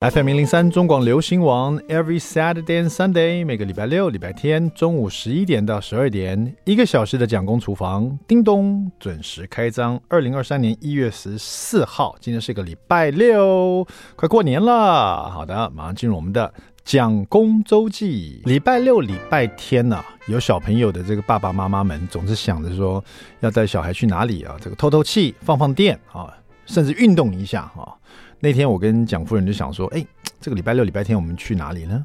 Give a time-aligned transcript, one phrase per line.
[0.00, 10.00] FM 零零三中广流行网，Every Saturday and Sunday，每个礼拜六、礼拜天中午十一点到十二点，一个小时的蒋公厨房，叮咚准时开张。
[10.08, 13.86] 二零二三年一月十四号，今天是个礼拜六，
[14.16, 15.28] 快过年了。
[15.28, 16.50] 好的，马上进入我们的
[16.82, 18.40] 蒋公周记。
[18.46, 23.04] 礼拜六、礼拜天呢、有小朋友的这个爸爸妈妈们总是想着说，
[23.40, 24.56] 要带小孩去哪里啊？
[24.62, 26.32] 这个透透气、放放电啊，
[26.64, 27.92] 甚至运动一下啊。
[28.40, 30.04] 那天我跟蒋夫人就想说，哎，
[30.40, 32.04] 这个礼拜六、礼拜天我们去哪里呢？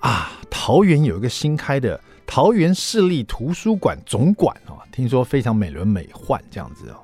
[0.00, 6.96] 啊，桃园有一个新开的桃园市立图书馆总馆啊，听说非常美轮美奂这样子哦。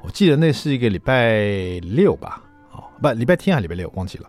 [0.00, 1.40] 我记得那是一个礼拜
[1.82, 2.40] 六吧，
[2.72, 4.28] 哦，不，礼拜天还礼拜六，忘记了。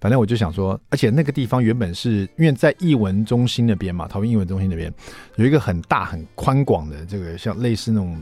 [0.00, 4.92] 反正我就想说，而且那个地方原本是因为在艺文中心那边嘛，桃园艺文中心那边
[5.36, 8.16] 有一个很大很宽广的这个像类似那种。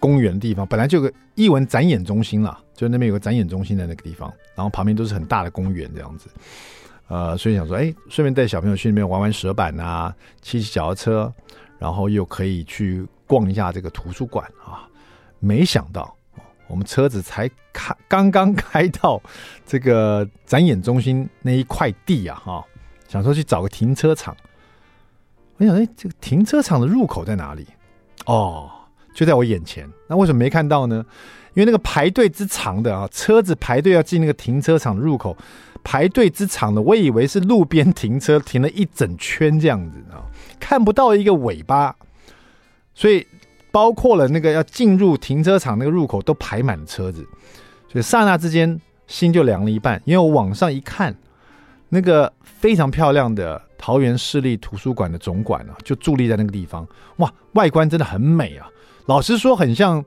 [0.00, 6.28] 公园的地方本来就有个艺文展演中心啦，就那边有个展演中心的那个地方，然后旁边都是很大的公园这样子，
[7.08, 11.32] 呃，所以想说，哎，顺便带小朋友去那边玩玩蛇板啊，骑骑脚踏车，
[11.78, 14.88] 然后又可以去逛一下这个图书馆啊。
[15.38, 16.16] 没想到
[16.66, 19.20] 我们车子才开，刚刚开到
[19.66, 22.64] 这个展演中心那一块地啊，哈，
[23.06, 24.34] 想说去找个停车场，
[25.58, 27.66] 我想，哎，这个停车场的入口在哪里？
[28.24, 28.70] 哦。
[29.14, 31.04] 就在我眼前，那为什么没看到呢？
[31.54, 35.36] 因为那个排队之长的啊，车子排队要进那个停车场入口，
[35.82, 40.22] 排队之长的，我以为是路边停车，停了一整圈这样子啊，
[40.60, 41.94] 看不到一个尾巴，
[42.94, 43.26] 所以
[43.72, 47.26] 包括了那个要进入停车场那个入口都排满了车子，
[47.88, 51.12] 所以刹那之间心就凉了一半，因为我往上一看，
[51.88, 56.86] 那个非常漂亮的桃园市立图书馆的总馆啊，就伫立在那个地方，
[57.16, 58.69] 哇，外观真的很美啊。
[59.10, 60.04] 老实说，很像，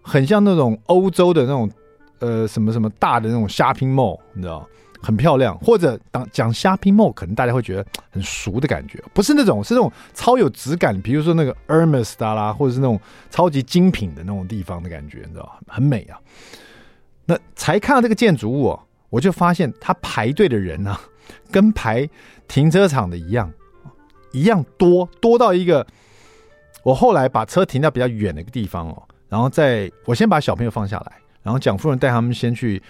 [0.00, 1.70] 很像那种欧洲的那种，
[2.18, 4.66] 呃，什么什么大的那种 shopping mall，你知道，
[5.02, 5.54] 很漂亮。
[5.58, 10.98] 或者当讲 shopping mall，可能大家会觉得很俗的感觉，不是那种，是那种超有质感。
[11.02, 16.18] 比如说那个 Hermes 的啦，或者是那种超级精品的那种地方的感觉，你知道，很美啊。
[17.26, 18.78] 那才看到这个建筑物，
[19.10, 21.00] 我就发现他排队的人呢、啊，
[21.52, 22.08] 跟排
[22.46, 23.52] 停车场的一样，
[24.32, 25.86] 一样多，多到一个。
[26.88, 31.12] 我后来把车停到比较远的一个地方哦，然后再我先把小朋友放下来，
[31.42, 32.82] 然后蒋夫人带他们先去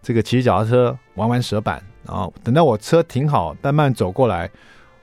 [0.00, 4.50] 这个骑脚踏车玩玩蛇板，然后等到我车停好，慢慢走过来，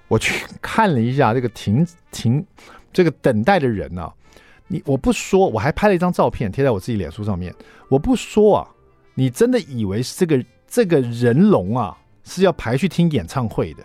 [0.08, 2.44] 我去看了一下这个停停
[2.92, 4.14] 这个等待的人呢、啊，
[4.66, 7.54] 你我不说，我还拍了一张照片贴在我自己脸书上面，
[7.88, 8.68] 我不说啊，
[9.14, 13.84] 你真的以为是这个这个人龙啊是要排去听演唱会的。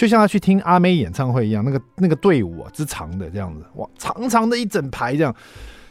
[0.00, 5.34] 就像他去听阿妹演唱会一样，那个那个队伍啊之长的这样子，哇，长长的一整排这样。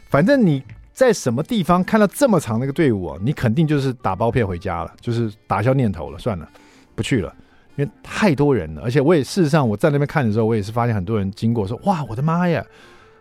[0.08, 0.60] 反正你
[0.92, 6.48] 在什么地方看到这么长的一个队伍啊，你肯定就是打包票回家了，就是打消念头了，算了，
[6.96, 7.32] 不去了，
[7.76, 8.82] 因为太多人了。
[8.82, 12.66] 而且我也事实上我在那边看的时候，我也是发现很多人经过说，哇，我的妈呀，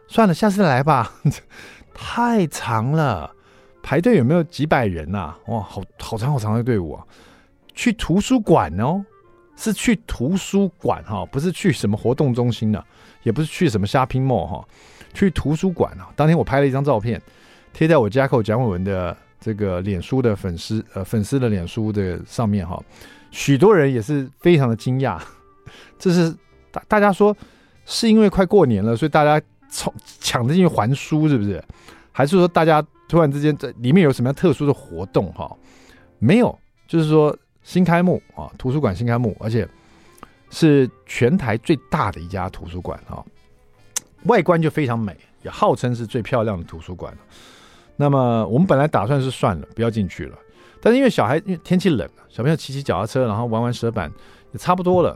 [0.07, 1.13] 算了，下次来吧，
[1.93, 3.29] 太长了，
[3.83, 5.35] 排队有没有几百人呐？
[5.49, 7.05] 哇，好好长好长的队伍啊，
[7.75, 9.05] 去图书馆哦。
[9.61, 12.81] 是去图书馆哈，不是去什么活动中心的，
[13.23, 14.65] 也不是去什么 shopping mall 哈，
[15.13, 16.07] 去图书馆啊。
[16.15, 17.21] 当天我拍了一张照片，
[17.73, 22.81] 贴在我家口蒋伟文的这个脸书的粉丝呃粉丝的脸书的上面哈，
[23.31, 25.19] 许多人也是非常的惊讶。
[25.99, 26.33] 这是
[26.71, 27.35] 大大家说
[27.85, 31.61] 是因为快过年了，所以大家抢抢着进去还书是不是？
[32.13, 35.53] 还是说大家突然之间在里面有什么样特殊的活动哈？
[36.17, 37.37] 没有，就是说。
[37.69, 39.67] 新开幕啊，图书馆新开幕，而且
[40.49, 43.23] 是全台最大的一家图书馆啊，
[44.23, 47.15] 外观就非常美，也号称是最漂亮的图书馆。
[47.95, 50.35] 那么我们本来打算是算了，不要进去了，
[50.81, 54.11] 但是因为小孩因为天气冷，小朋友骑骑脚踏车，然后玩玩蛇板
[54.51, 55.15] 也差不多了，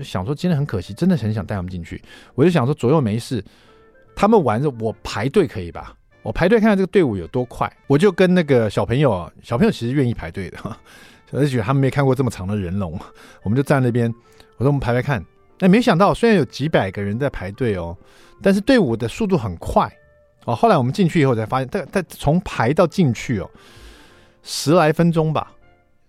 [0.00, 2.00] 想说今天很可惜，真的很想带他们进去。
[2.36, 3.44] 我就想说左右没事，
[4.14, 5.96] 他们玩着我排队可以吧？
[6.22, 10.58] 我排队看看这个队伍有多快，我就跟那个小朋友，小朋友其实愿意排队的。
[11.32, 12.98] 而且他们没看过这么长的人龙，
[13.42, 14.12] 我们就站那边。
[14.56, 15.24] 我说我们排排看，
[15.60, 17.96] 哎，没想到虽然有几百个人在排队哦，
[18.42, 19.88] 但是队伍的速度很快
[20.46, 20.54] 哦。
[20.54, 23.48] 后来我们进去以后才发现，但但从排到进去哦，
[24.42, 25.52] 十来分钟吧，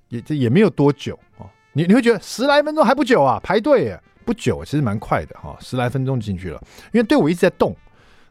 [0.07, 1.47] 也这也没有多久哦。
[1.73, 3.39] 你你会觉得十来分钟还不久啊？
[3.43, 3.95] 排队，
[4.25, 6.59] 不久，其实蛮快的哈，十来分钟进去了，
[6.91, 7.75] 因为队伍一直在动。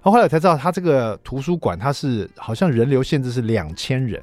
[0.00, 4.20] 后后来我才知道，他这个图书馆它是好像人流限制是两千人。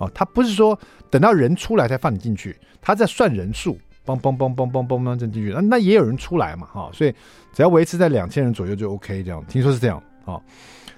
[0.00, 0.76] 哦，他不是说
[1.10, 7.14] 等到人出来才放你进去，他在算人数，嘣嘣嘣嘣嘣嘣嘣就进去，那那也有人出来嘛，哈、所以
[7.52, 10.42] 只要维持在两千人左右就 OK，这样听说是这样啊、哦。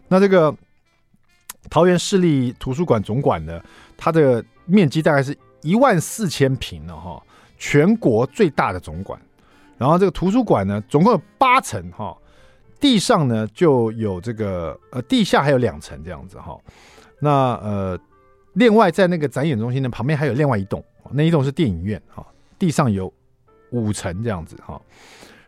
[0.06, 0.54] 那这个
[1.68, 3.60] 桃园市立图书馆总馆呢，
[3.96, 7.20] 它的面积大概是一万四千平了哈，
[7.58, 9.20] 全国最大的总馆。
[9.78, 12.16] 然后这个图书馆呢，总共有八层哈，
[12.78, 16.56] 地上呢就有这个呃，地下还有两层这样子哈。
[17.18, 17.98] 那呃，
[18.54, 22.26] 另外在那个展演中心的旁边还有另外一栋，那一栋是电影院哈，
[22.58, 23.12] 地上有
[23.70, 24.80] 五层这样子哈，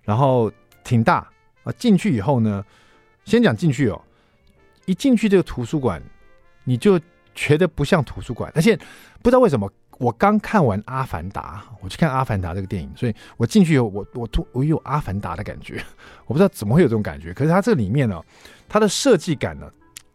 [0.02, 0.50] 然后
[0.82, 1.28] 挺大
[1.62, 1.72] 啊。
[1.78, 2.64] 进去以后呢，
[3.24, 4.00] 先讲进去哦，
[4.86, 6.02] 一进去这个图书馆，
[6.64, 7.00] 你就
[7.34, 8.76] 觉得不像图书馆，而且
[9.22, 9.70] 不知道为什么。
[9.98, 15.80] 我刚看完《阿凡达》，我去看《阿凡达》这个电影，所以我进去以后，我我突我有《阿凡达》的感觉，
[16.26, 17.32] 我不知道怎么会有这种感觉。
[17.32, 18.20] 可是它这里面呢，
[18.68, 19.70] 它的设计感呢，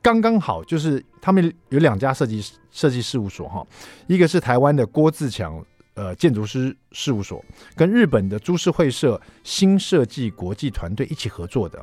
[0.09, 3.65] 刚刚好，就是他们有两家设计设计事务所哈，
[4.07, 5.63] 一个是台湾的郭自强
[5.93, 7.43] 呃建筑师事务所，
[7.75, 11.79] 跟日本的株式会社新设计国际团队一起合作的。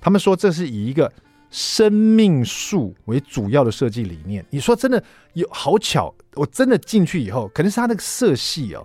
[0.00, 1.12] 他们说这是以一个。
[1.48, 5.02] 生命树为主要的设计理念，你说真的
[5.34, 8.84] 有好巧，我真的进去以后，可能是他那个色系哦，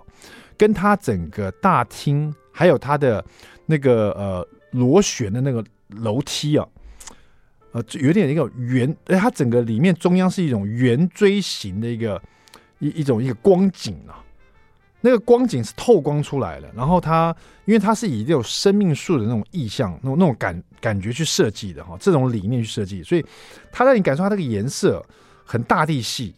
[0.56, 3.22] 跟他整个大厅，还有他的
[3.66, 6.66] 那个呃螺旋的那个楼梯啊，
[7.72, 12.20] 呃，有点一个圆，哎，它整个里面中央是一种圆锥形的一个
[12.78, 14.22] 一一种一个光景啊。
[15.04, 17.34] 那个光景是透光出来的，然后它
[17.64, 23.26] 因为它是以这种生命树的那种意象、那种那种感感觉去设计的哈，这种理念去设计，所以
[23.72, 25.04] 它让你感受它那个颜色
[25.44, 26.32] 很大地系，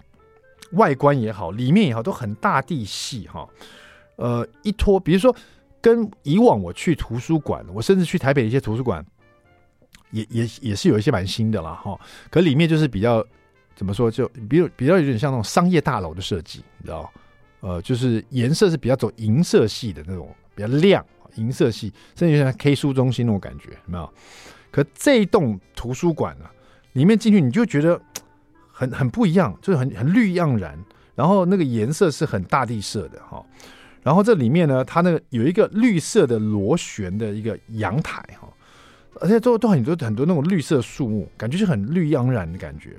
[0.72, 3.46] 外观也好，里面也好，都很大地系哈。
[4.16, 5.36] 呃，一拖，比如说
[5.82, 9.04] 跟以往我去图书馆，我甚至去台北一些图书馆，
[10.10, 11.98] 也也也是有一些蛮新的了哈。
[12.30, 13.24] 可里面就是比较
[13.74, 17.10] 怎么说，就比如比较有点像那种商业大楼的设计，你知道。
[17.60, 21.02] 呃，就是颜色是比较走银色系的那种，比较亮，
[21.36, 24.12] 银色系，甚至像 K 书中心那种感觉，有没有？
[24.70, 26.44] 可这一栋图书馆呢，
[26.92, 27.98] 里面进去你就觉得
[28.70, 30.78] 很很不一样，就是很很绿意盎然，
[31.14, 33.42] 然后那个颜色是很大地色的哈。
[34.02, 38.46] 然后这里面呢，它那个有一个绿色的螺旋的一个阳台哈，
[39.20, 42.96] 而且都都很多很多那种绿色树木，感觉是很绿意盎然的感觉。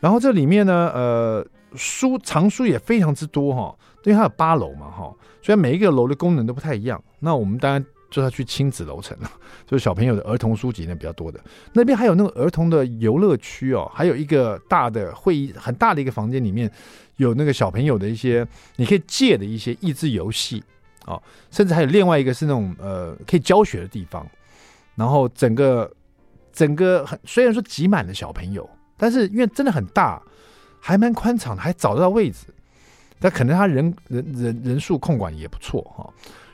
[0.00, 1.46] 然后这里面呢，呃。
[1.76, 7.02] 书藏书也非常之多哈，因为它有八楼嘛哈，所以每一个楼的功能都不太一样。
[7.18, 9.28] 那我们当然就要去亲子楼层了，
[9.66, 11.40] 就是小朋友的儿童书籍那比较多的。
[11.72, 16.70] 那边还有那个儿童的游乐区哦，还有一个大的会议，很大的一个房间里面
[17.16, 18.46] 有那个小朋友的一些
[18.76, 20.62] 你可以借的一些益智游戏
[21.06, 21.20] 哦，
[21.50, 24.24] 甚至还有另外一个是那种呃可以教学的地方。
[24.96, 25.90] 然后整个
[26.52, 30.22] 整个很虽然说挤满了小朋友，但是因为真的很大。
[30.86, 32.44] 还蛮宽敞的，还找得到位置，
[33.18, 36.06] 但可能他人人人人数控管也不错哈。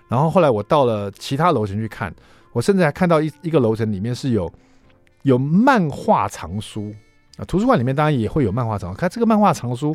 [0.07, 2.15] 然后后来我到了其他楼层去看，
[2.53, 4.49] 我甚至还看到一一个楼层里面是有
[5.23, 6.95] 有漫画藏书
[7.39, 7.45] 啊。
[7.45, 9.93] 图书馆里面当然也会有漫画藏书，看这个漫画藏书，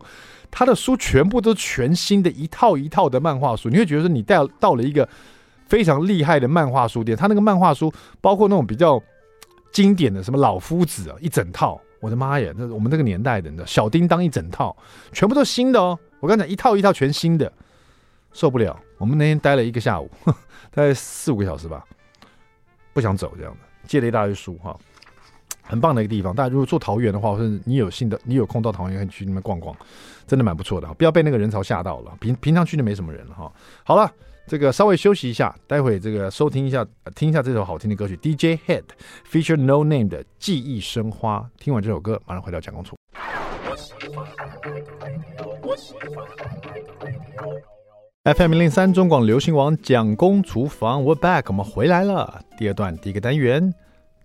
[0.51, 5.07] 它的书全部都全新的，一套一套的漫画书，你会觉得说你带到了一个
[5.65, 7.17] 非常厉害的漫画书店。
[7.17, 9.01] 他那个漫画书包括那种比较
[9.71, 11.79] 经典的什么老夫子啊，一整套。
[12.01, 12.53] 我的妈呀！
[12.55, 14.75] 那我们这个年代的，你知道小叮当一整套，
[15.11, 15.97] 全部都新的哦。
[16.19, 17.51] 我刚才一套一套全新的，
[18.31, 18.79] 受不了。
[18.99, 20.07] 我们那天待了一个下午，
[20.69, 21.83] 大概四五个小时吧，
[22.93, 23.59] 不想走这样的。
[23.87, 24.77] 借了一大堆书哈，
[25.63, 26.35] 很棒的一个地方。
[26.35, 29.75] 大家如果做桃园的话，或者你有幸的，你有空到桃园可以去那边逛逛，
[30.27, 30.87] 真的蛮不错的。
[30.93, 32.15] 不要被那个人潮吓到了。
[32.19, 33.51] 平平常去就没什么人了哈。
[33.83, 34.11] 好了。
[34.47, 38.83] 这个稍微休息一下，待会这个收听一下，听一下这首好听的歌曲，DJ Head
[39.29, 41.39] feature No Name 的《记忆生花》。
[41.61, 42.95] 听完这首歌，马上回到蒋公厨。
[48.23, 52.41] FM 零零三中广流行网蒋公厨房，We're back，我们回来了。
[52.57, 53.73] 第二段第一个单元。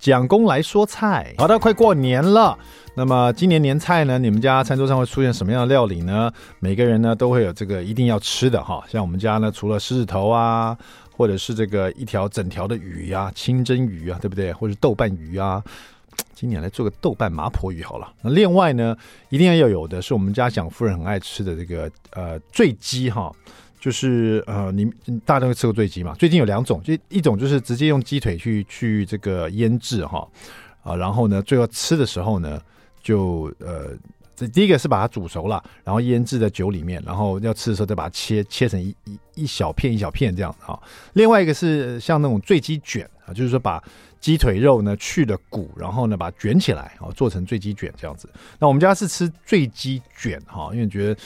[0.01, 2.59] 蒋公来说菜，好的，快过年了。
[2.95, 4.19] 那么今年年菜呢？
[4.19, 6.33] 你们家餐桌上会出现什么样的料理呢？
[6.59, 8.83] 每个人呢都会有这个一定要吃的哈。
[8.89, 10.77] 像我们家呢，除了狮子头啊，
[11.15, 14.51] 或者是这个一条整条的鱼啊，清蒸鱼啊，对不对？
[14.55, 15.63] 或者豆瓣鱼啊，
[16.35, 18.11] 今年来做个豆瓣麻婆鱼好了。
[18.23, 18.97] 那另外呢，
[19.29, 23.31] 一定要有的是我们家蒋夫人很爱吃的这个呃醉鸡哈。
[23.81, 24.85] 就是呃，你
[25.25, 26.15] 大家都会吃过醉鸡嘛？
[26.19, 30.29] 最近有两种，就一种就是直接用鸡腿去去这个腌制哈
[30.83, 32.61] 啊，然后呢，最后吃的时候呢，
[33.03, 33.97] 就呃，
[34.37, 40.79] 这第一个是把它煮熟了，然后腌制在酒里面，然后要吃的时候再把它切切成一一一小片一小片这样啊。
[41.15, 43.83] 另外一个是像那种醉鸡卷啊，就是说把
[44.21, 48.29] 鸡腿肉呢去了骨，然后呢把它卷起来啊，做成醉鸡卷这样子。
[48.59, 51.19] 那我们家是吃醉鸡卷哈，因为觉得。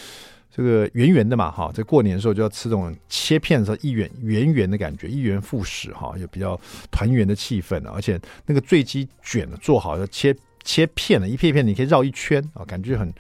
[0.57, 6.59] 这个圆圆的嘛，哈，在过年的时候就要吃这种切片的时候一圆圆圆的感觉，一元复始哈，有比较
[6.93, 10.33] 团圆的气氛，而且那个醉鸡卷做好要切
[10.63, 13.13] 切片了，一片一片你可以绕一圈啊，感觉很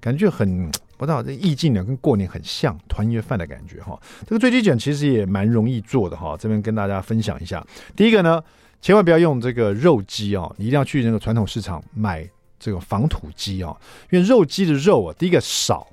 [0.00, 4.00] 感觉很不知道这意境呢，跟过年很像，团圆饭的感觉哈。
[4.26, 7.62] 这个醉鸡卷其实也蛮容易做的哈，这边跟大家分享一下。
[7.94, 8.42] 第一个呢，
[8.80, 12.26] 千万不要用这个肉鸡哦，你一定要去那个传统市场买
[12.58, 13.76] 这个仿土鸡哦，
[14.10, 15.86] 因为肉鸡的肉啊，第一个少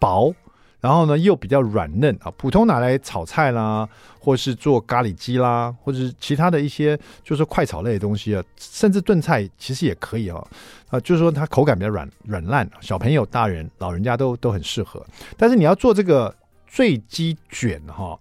[0.00, 0.34] 薄。
[0.82, 3.86] 然后呢，又比较软嫩啊，普通拿来炒菜啦，
[4.18, 10.42] 或是做咖喱鸡啦，或者是其他的一些就是快炒类的东西啊，甚至炖菜其实也可以啊，
[10.88, 15.04] 啊，就是说它口感比较软软烂，小朋友、大人、老人家都都很适合。
[15.36, 16.34] 但是你要做这个
[16.66, 18.18] 醉鸡卷哈，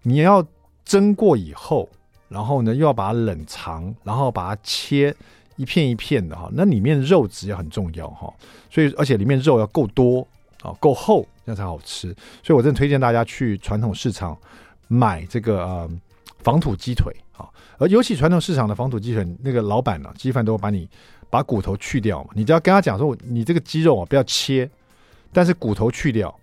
[0.00, 0.42] 你要
[0.86, 1.86] 蒸过以后，
[2.30, 5.14] 然后呢又要把它冷藏，然后把它切
[5.56, 8.32] 一片一片的哈，那里面肉质也很重要哈，
[8.70, 10.26] 所以而且里面肉要够多。
[10.62, 12.14] 啊，够厚，那才好吃。
[12.42, 14.36] 所以我真的推荐大家去传统市场
[14.88, 15.90] 买这个呃
[16.38, 17.48] 防土鸡腿啊。
[17.78, 20.88] 而尤其传统市场的防土鸡腿，那个老板呢、鸡贩都会把你
[21.30, 22.30] 把骨头去掉嘛。
[22.34, 24.68] 你只要跟他讲说，你这个鸡肉啊不要切，
[25.32, 26.34] 但是骨头去掉。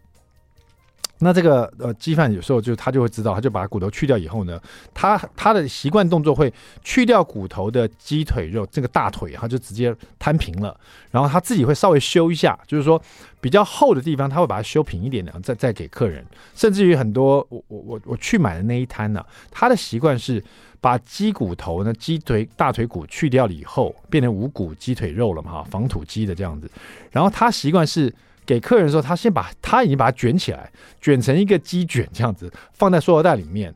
[1.19, 4.59] 那这个呃鸡饭有时候就他就会知道，他就把骨头去掉以后呢，
[4.93, 13.01] 他他的习惯动作会去掉骨头的鸡腿肉，这个大腿他就直接摊平了，然后他自己会稍微修一下，就是说
[13.41, 16.23] 比较厚的地方他会把它修平一点的，再再给客人。
[16.53, 20.43] 甚至于很多我我我我去买的那一摊呢、他的习惯是
[20.79, 26.69] 把鸡骨头呢鸡腿大腿骨去掉了以后，变成无骨鸡腿肉了嘛哈，仿土鸡的这样子，
[27.09, 28.13] 然后他习惯是。
[28.47, 33.71] 给客人的时候，他先把他已经把它卷起来，卷成一个鸡卷这样子，放在塑料袋里面。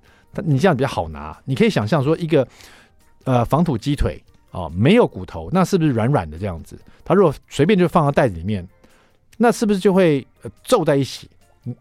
[0.45, 1.37] 你这样比较好拿。
[1.43, 2.47] 你可以想象说，一个
[3.25, 6.79] 呃防土鸡腿哦，没有骨头，那是不是软软的这样子？
[7.03, 8.65] 他如果随便就放到袋子里面，
[9.37, 10.25] 那是不是就会
[10.63, 11.29] 皱在一起？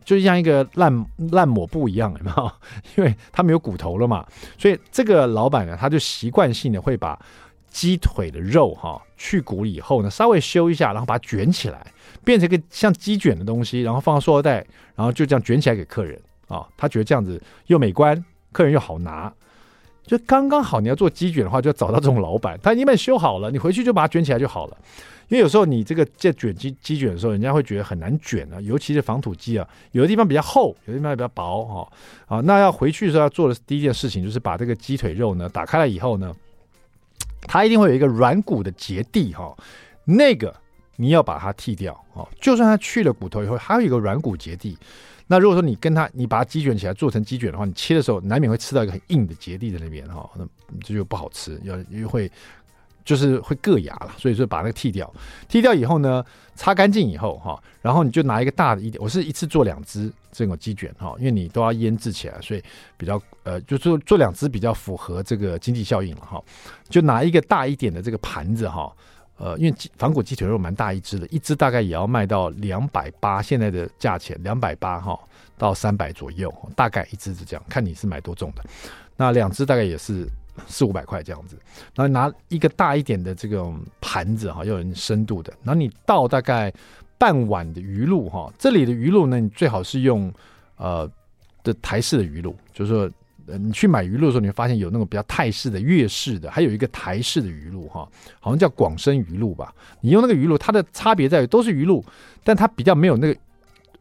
[0.04, 2.52] 就像一个烂烂抹布一样，有没有？
[2.99, 4.26] 因为它没有骨头了嘛。
[4.59, 7.16] 所以这个老板呢，他就习惯性的会把
[7.71, 11.87] 鸡腿的肉哈、去骨以后呢，稍微修一下，然后把它卷起来。
[12.23, 14.57] 变成一个像鸡卷的东西，然后放到塑料袋，
[14.95, 18.23] 然后就这样卷起来给客人啊、他觉得这样子又美观，
[18.53, 19.33] 客人又好拿，
[20.05, 20.81] 就刚刚好。
[20.81, 24.77] 你要做鸡卷的话，就要找到这种老板，他已经把你修好了，你回去就把它卷起来就好了。
[25.29, 31.89] 因为有时候你这个在卷鸡鸡卷的时候，人家会觉得很难卷啊，尤其是防土鸡啊，有的地方比较厚，有的地方比较薄哈
[32.27, 32.41] 啊。
[32.41, 36.35] 那要回去的时候要做的第一件事情，就是把这个鸡腿肉呢打开来以后呢，
[37.42, 39.56] 它一定会有一个软骨的结缔哈，
[40.04, 40.54] 那个。
[40.97, 44.76] 你要把它剃掉哦，就算它去了骨头以后，还有一个软骨结缔。
[45.28, 50.47] 那如果说你跟它，你把它鸡卷起来做成鸡卷的话，你切的时候难免会吃到一个很硬的结缔在那边哈，那
[50.82, 52.30] 这就不好吃，要又会
[53.11, 54.12] 就是会硌牙了。
[54.17, 55.12] 所以说把那个剃掉，
[55.49, 56.25] 剃掉以后呢，
[56.55, 62.62] 擦干净以后哈，然后你就拿一个大的一点，我是一次做两只这种鸡卷哈，因为你都要腌制起来，所以
[62.97, 66.40] 比较呃，就做做两只比较符合这个经济效应了哈。
[66.88, 68.93] 就拿一个大一点的这个盘子哈。
[69.43, 75.19] 呃，因为仿古鸡腿肉蛮大一只的，一只大概也要卖到两百八，现在的价钱两百八哈
[75.57, 78.62] 到三百左右，大概一只是这样，看你是买多重的。
[79.17, 80.29] 那两只大概也是
[80.66, 81.59] 四五百块这样子。
[81.95, 85.52] 然后拿一个大一点的这种盘子哈，要有深度的。
[85.62, 86.73] 然后你倒大概
[87.19, 90.33] 半碗的鱼露哈，这里的鱼露呢，你最好是用
[90.76, 91.11] 呃
[91.62, 93.11] 的台式的鱼露，就是说。
[93.59, 99.75] 你去买鱼露的时候，你会发现有那种比较泰式的、粤式的，还有一个台式的鱼露，哈，好像叫广生鱼露吧。
[100.00, 102.04] 你用那个鱼露，它的差别在于都是鱼露，
[102.45, 103.40] 但它比较没有那个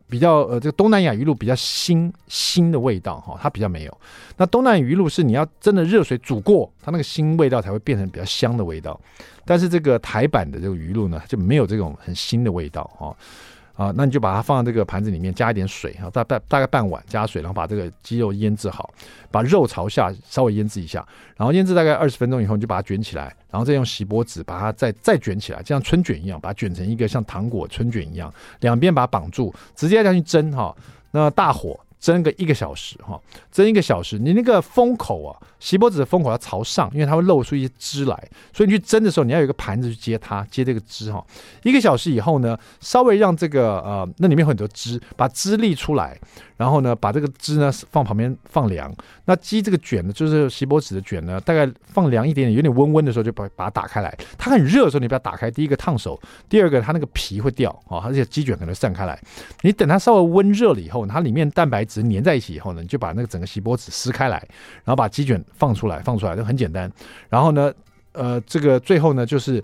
[0.09, 3.97] 比较呃，这个东南亚鱼露比较腥腥的味道，哈，它比较没有。
[4.37, 8.99] 那东南亚鱼露是你要真的热水煮过，它那个腥味道才会变成比较香的味道。
[9.45, 13.15] 但是这个台版的这个鱼露呢，就没有这种很腥的味道，哈。
[13.79, 18.93] 啊，那你就把它放在这个盘子里面，加一点水哈，大半大概半碗加水，然后把这个鸡肉腌制好，
[19.31, 21.07] 把肉朝下稍微腌制一下，
[21.37, 30.75] 然后腌制大概二十分钟以后，你就把它卷起来，然后再用锡箔纸把它再再卷起来，就像春卷一样，把它卷成一个像糖果春卷一样，两边把它绑住，直接这样去蒸哈，
[31.11, 31.79] 那大火。
[31.99, 33.19] 蒸个一个小时哈，
[33.51, 41.25] 蒸一个小时，你那个封口啊，锡箔纸的封口要朝上，因为它会露出一些汁来，所以你去蒸的时候，你要有一个盘子去接它，接这个汁哈。
[41.63, 46.17] 一个小时以后呢，稍微让这个呃，那里面很多汁，把汁沥出来。
[46.59, 48.93] 然后呢，把这个汁呢放旁边放凉。
[49.23, 54.13] 那鸡这个卷呢，就是锡箔纸的卷呢，大概放凉一点点，有点温温的时候，就把把它打开来。
[54.37, 55.49] 它很热的时候，你不要打开。
[55.49, 59.17] 第一个烫手，第二个它那个皮会掉啊，而且鸡卷可能散开来。
[59.61, 64.37] 你等它稍微温热了以后，它里面蛋白质粘在一起以后呢，你就把那个整个锡箔纸撕开来，
[64.83, 66.91] 然后把鸡卷放出来，放出来就很简单。
[67.29, 67.73] 然后呢，
[68.11, 69.63] 呃，这个最后呢，就是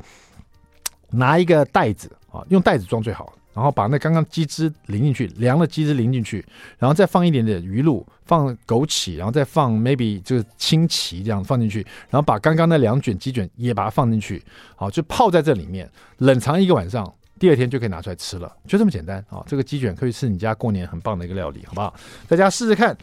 [1.09, 3.33] 拿一个袋子啊，用袋子装最好。
[3.55, 6.45] 然后把那刚刚鸡汁淋进去，凉的鸡汁淋进去，
[6.77, 14.43] 然后再放一点点鱼露，放枸杞，然后再放 maybe 就是青奇这样放进去，然后把刚刚那两卷鸡卷也把它放进去，
[14.75, 19.41] 好，就泡在这里面，冷藏一个晚上，第二天就可以拿出来吃了，就这么简单啊！
[19.47, 21.93] 这个鸡卷可以是你家过年很棒的一个料理，好不好？
[22.27, 22.95] 大家试试看。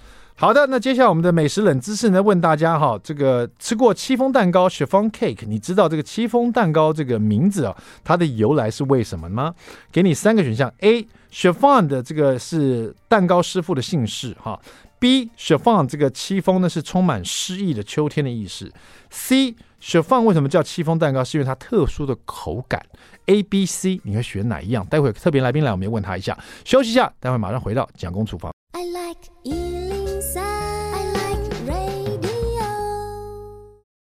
[0.43, 2.21] 好的，那接下来我们的美食冷知识呢？
[2.21, 9.55] 问大家哈，这个吃过戚风蛋糕 （chiffon cake），你知道这个戚风蛋糕这个名字啊，它的由来是为什么吗？
[9.93, 11.07] 给你三个选项：A.
[11.31, 14.61] chiffon 的这个是蛋糕师傅的姓氏哈
[14.99, 15.29] ；B.
[15.39, 18.69] chiffon 这个戚风呢是充满诗意的秋天的意思
[19.13, 19.55] ；C.
[19.81, 21.23] chiffon 为什么叫戚风蛋糕？
[21.23, 22.85] 是因为它特殊的口感。
[23.27, 24.85] A、B、C，你会选哪一样？
[24.87, 26.37] 待会特别来宾来，我们要问他一下。
[26.65, 28.51] 休息一下，待会马上回到蒋公厨房。
[28.73, 30.02] I like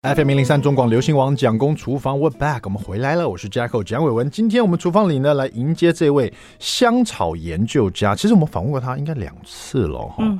[0.02, 3.28] FM 零零三中广流行网蒋公厨房，We're back，我们回来了。
[3.28, 4.30] 我是 Jacko 蒋伟文。
[4.30, 8.14] 今天我们厨房里呢，来迎接这位香草研究家。
[8.14, 10.14] 其实我们访问过他应该两次了哈。
[10.18, 10.38] 嗯。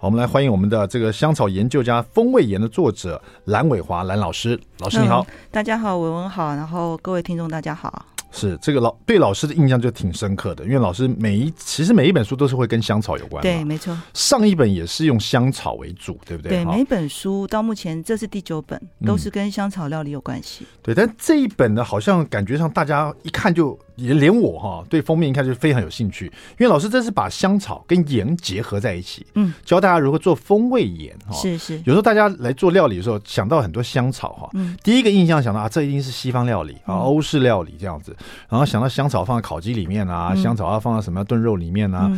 [0.00, 4.60] 好，我们来欢迎我们的这个香草研究家、风味盐的作者蓝伟华蓝老师。
[4.80, 5.24] 老师你好。
[5.28, 8.06] 嗯，大家好，伟文好，然后各位听众大家好。
[8.36, 13.50] 是这个老对老师的印象就挺深刻的，因为老师每一其实每一本书都是会跟香草有关的。
[13.50, 13.96] 对，没错。
[14.12, 16.50] 上一本也是用香草为主，对不对？
[16.50, 20.64] 对，每一本书到目前这是第九本，都是跟香草料理有关系。
[20.64, 20.78] 嗯。
[20.82, 23.76] 对，但这一本呢，好像感觉上大家一看就。
[23.96, 26.26] 也连我哈对封面一看就非常有兴趣，
[26.58, 31.34] 因为老师这是把香草跟盐结合在一起，嗯，教大家如何做风味盐哈。
[31.34, 38.16] 是是，有时候大家来做料理的时候想到很多香草哈，嗯，第一个印象想到啊，这一定是西方料理啊，欧式料理这样子，
[38.48, 42.10] 然后想到香草放在烤鸡里面啊，香草要放在什么炖肉里面啊。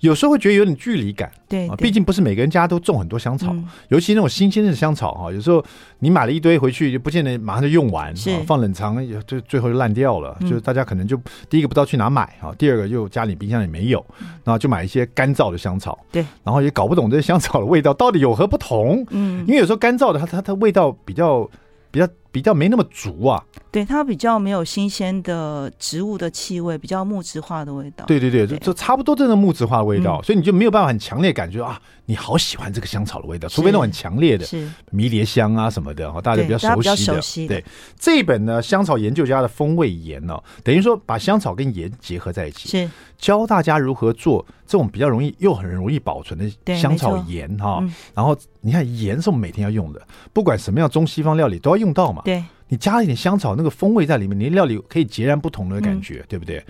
[0.00, 3.54] 有时候会觉得有点距离感，对，啊，毕竟不是每个人家都种很多香草，
[3.88, 5.62] 尤其那种新鲜的香草哈，有时候
[5.98, 8.14] 你买了一堆回去，就不见得马上就用完，
[8.46, 14.04] 放冷藏就最后就烂掉了，就是大家可能就第一个不知道去哪买啊，第二个又家里冰箱里没有，
[14.42, 21.48] 然后就买一些干燥的香草，对，然后也搞不懂这些香草的味道到底有何不同，嗯，因为有时候干燥的它它它味道比较
[21.90, 23.42] 比较比较没那么足啊。
[23.70, 28.04] 对，它比较没有新鲜的植物的气味，比较木质化的味道。
[28.06, 37.14] 对对对，就就差不多这种木质化的味道，嗯、所以你就没有办法很强烈感觉啊，你好喜欢这个香草的味道，除非那种很强烈的是迷迭香啊什么的哈，大家比较熟悉的。
[37.14, 37.64] 熟悉的对，
[37.96, 47.78] 这一本呢，香草研究家的风味盐呢、哦，等于说把香草跟盐结合在一起，是教大家如何做这种比较容易又很容易保存的香草盐哈。
[47.82, 50.02] 嗯、然后你看盐是我们每天要用的，
[50.32, 52.19] 不管什么样中西方料理都要用到嘛。
[52.24, 52.44] 对。
[52.72, 56.64] 你加了一点香草，那个风味在里面，你的料理可以截然不同的感觉，嗯、对不对？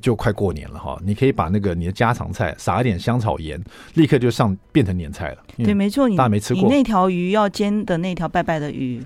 [0.00, 5.38] 就快过年了哈，你可以把那个你的家常菜撒一点香草盐，立刻就上变成年菜了。
[5.58, 9.02] 对，没错，你大家没吃过，你那条鱼要煎的那条拜拜的鱼。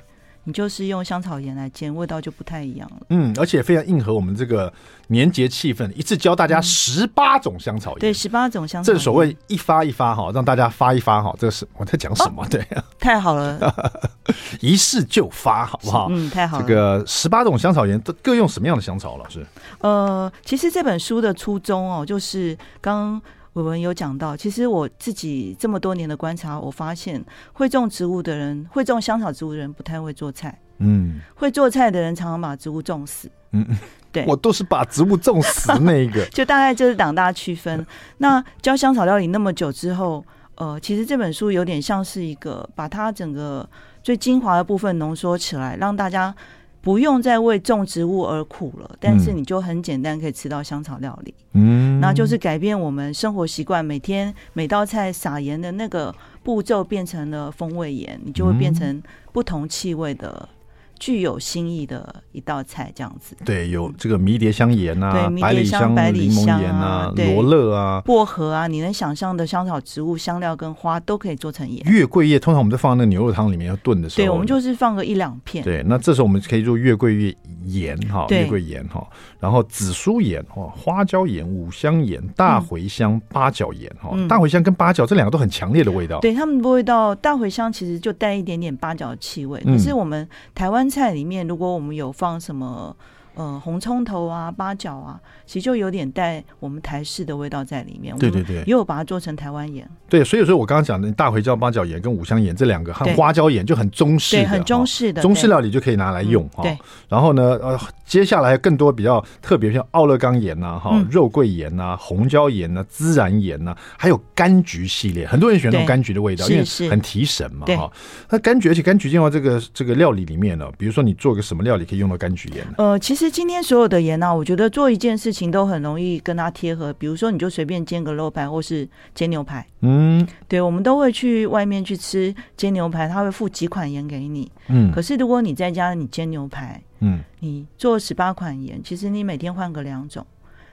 [0.48, 3.06] 你就是用香草盐来煎，味道就不太一样了。
[3.11, 4.72] 嗯，而且非常应和我们这个
[5.08, 7.98] 年节气氛，一次教大家十八种香草盐。
[7.98, 8.96] 对，十八种香草盐。
[8.96, 11.34] 正所谓一发一发哈，让大家发一发哈。
[11.38, 12.42] 这个是我在讲什么？
[12.48, 12.66] 对，
[12.98, 13.61] 太好了，
[14.62, 16.08] 一试就发，好不好？
[16.11, 16.64] 嗯，太好了。
[16.66, 19.18] 这个十八种香草盐都各用什么样的香草？
[19.18, 19.46] 老师？
[19.80, 23.20] 呃，其实这本书的初衷哦，就是刚。
[23.62, 30.59] 伟文有讲到，其实我自己这么多年的观察，我发现会种植物的人，会种香草植物的人不太会做菜。
[30.79, 33.29] 嗯，会做菜的人常常把植物种死。
[33.51, 33.77] 嗯嗯，
[34.12, 36.25] 对，我都是把植物种死那一个。
[36.31, 37.85] 就大概就是两大区分。
[38.18, 43.68] 那教香草料理那么久之后，呃，其实这本书有点像是一个把它整个
[44.03, 46.35] 最精华的部分浓缩起来，让大家。
[46.81, 51.35] 不用再为种植物而苦了，但是你就很简单可以吃到香草料理。
[51.53, 60.49] 嗯，那就是改变我们生活习惯，每天每道菜撒盐的那个步骤变成了风味盐，你就会变成不同气味的。
[60.98, 63.37] 具有新意的一道菜，这样子。
[63.44, 71.84] 对，有这个迷迭香盐啊，百里香、柠檬盐啊，罗勒啊，薄荷啊，你能想象的香草植物香料跟花都可以做成盐。
[71.87, 75.62] 月桂叶通常我们都放在那个牛肉汤里面要炖的时候，对，我们就是放个一两片。
[75.62, 79.06] 对，那这时候我们可以做月桂叶盐哈，月桂盐哈，
[79.38, 86.18] 然后紫苏盐哈，花椒盐、五香盐、大茴香、八角盐哈，大茴香跟八角这两个都很强烈的味道。
[86.20, 90.88] 对，它们的味道，大茴香其实就带一点点八角的气味，可是我们台湾。
[90.88, 92.96] 菜里面，如果我们有放什么？
[93.38, 98.16] 呃，红葱头啊，八角啊，其实就有点带我们台式的味道在里面。
[98.18, 99.88] 对对对，也有把它做成台湾盐。
[100.09, 106.64] 对，所以说我刚刚讲的大茴椒、八角盐跟五香盐这两个，和花椒盐就很中式很中式的，中式料理就可以拿来用哈。
[106.64, 106.77] 对。
[107.09, 117.88] 然后呢，呃，接下来更多比较特别，像奥勒冈盐呐，哈，肉桂盐呐，红椒盐呐，孜然盐呐，还有柑橘系列，很多人喜欢那种柑橘的味道，因为很提神嘛，哈。
[118.31, 122.66] 那柑橘，而且柑橘进到这个这个料理里面呢，比如说你做个什么料理可以用到柑橘盐？
[122.77, 123.28] 呃，其实。
[123.29, 126.93] 实今天所有的盐呢、啊，我觉得做一件事情都很容易跟它贴合。
[126.95, 129.64] 比如说，你就随便煎个肉排，或是煎牛排。
[129.81, 134.51] 嗯，对，我们都会去外面去吃煎牛排，他会付几款盐给你。
[134.69, 140.25] 嗯，可是如果你在家你煎牛排，嗯，你做十八款盐，其实你每天换个两种，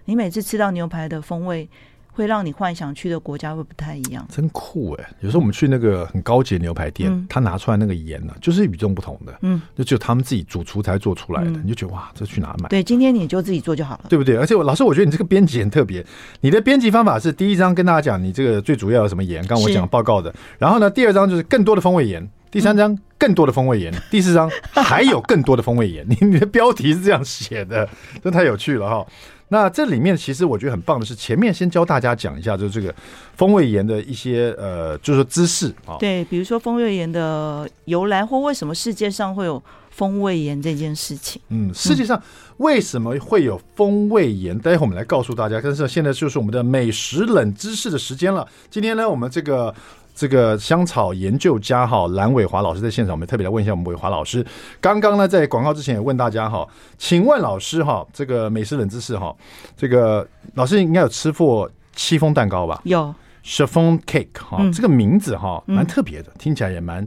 [0.06, 1.68] 你每次吃到牛排的风味。
[2.16, 5.10] 会让你幻想去的国家会不太一样，真酷哎！
[5.20, 12.70] 有时候我们去那个很高级的牛排店，嗯、他拿出来那个盐呢、啊，就是与众不同的，嗯，就只有他们自己主厨才做出来的，嗯、你就觉得哇，这去哪买？
[12.70, 14.38] 对，今天你就自己做就好了，对不对？
[14.38, 16.06] 而且我老师，我觉得你这个编辑很特别，
[16.40, 27.88] 你的编辑方法是第一章跟大家讲你这个最主要有什么盐，刚刚我讲报告的，然后呢，第二章就是更多的风味盐，第三章更多的风味盐，嗯、第四章还有更多的风味盐，你你的标题是这样写的，
[28.24, 29.06] 真太有趣了哈。
[29.50, 32.94] 那这里面其实我觉得很棒的是，前面先教大家讲一下，就是这个
[33.36, 35.98] 风味盐的一些呃，就是说知识啊。
[36.00, 41.42] 对，比如说风味盐的由来，或为什么世界上会有风味盐这件事情。
[41.50, 42.22] 嗯，世界上
[42.58, 44.56] 为什么会有风味盐？
[44.56, 45.62] 嗯、待会我们来告诉大家。
[45.62, 48.48] 但是现在就是我们的美食冷知识的时间了。
[48.72, 49.74] 今天呢，我们这个。
[50.16, 54.44] 这个香草研究家哈蓝伟华老师在现场，我们特别来问一下我们伟华老师。
[54.80, 56.66] 刚刚呢，在广告之前也问大家哈，
[56.98, 59.36] 请问老师哈，这个美食冷知识哈，
[59.76, 62.82] 这个老师应该有吃过戚风蛋糕吧？
[62.86, 67.06] 有，chiffon cake 哈，这个名字哈蛮特别的，听起来也蛮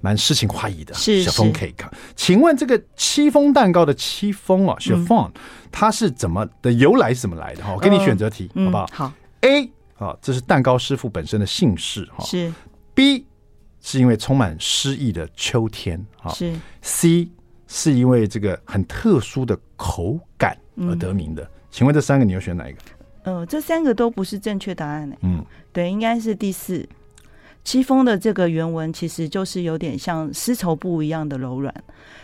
[0.00, 0.92] 蛮诗情画意的。
[0.94, 5.30] 是 chiffon cake，请问这个戚风蛋糕的戚风啊，chiffon，
[5.70, 7.72] 它是怎么的由来是怎么来的哈？
[7.74, 8.88] 我给你选择题，好不好？
[8.92, 9.70] 好，A。
[9.98, 12.24] 啊，这是蛋糕师傅本身的姓氏哈。
[12.24, 12.52] 是
[12.94, 13.26] B，
[13.80, 16.32] 是因为充满诗意的秋天哈。
[16.32, 17.28] 是 C，
[17.66, 21.48] 是因为这个很特殊的口感而得名的。
[21.70, 22.78] 请问这三个你要选哪一个？
[23.24, 25.16] 呃，这三个都不是正确答案呢。
[25.20, 26.88] 嗯，对，应该是第四。
[27.68, 31.74] 戚风的这个原文其实就是有点像丝绸布一样的柔软，